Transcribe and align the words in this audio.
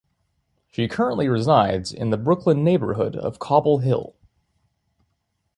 She 0.71 0.87
currently 0.87 1.29
resides 1.29 1.91
in 1.93 2.09
the 2.09 2.17
Brooklyn 2.17 2.63
neighborhood 2.63 3.15
of 3.15 3.37
Cobble 3.37 3.81
Hill. 3.81 4.15